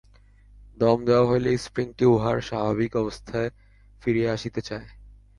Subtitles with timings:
[0.77, 3.49] দম দেওয়া হইলে স্প্রিংটি উহার স্বাভাবিক অবস্থায়
[4.01, 4.87] ফিরিয়া আসিতে চায়।